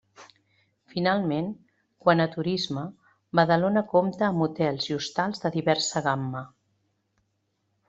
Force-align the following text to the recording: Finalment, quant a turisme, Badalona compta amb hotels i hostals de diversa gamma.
Finalment, 0.93 1.51
quant 2.05 2.23
a 2.25 2.27
turisme, 2.31 2.85
Badalona 3.41 3.85
compta 3.93 4.27
amb 4.31 4.47
hotels 4.47 4.89
i 4.91 4.97
hostals 4.99 5.45
de 5.47 5.55
diversa 5.59 6.05
gamma. 6.11 6.45